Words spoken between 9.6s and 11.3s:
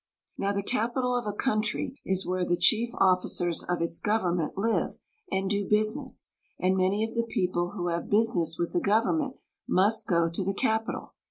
must go to the capital.